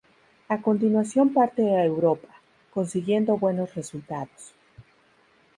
A 0.55 0.57
continuación 0.67 1.27
parte 1.37 1.61
a 1.75 1.85
Europa, 1.91 2.31
consiguiendo 2.75 3.37
buenos 3.43 3.75
resultados. 3.75 4.43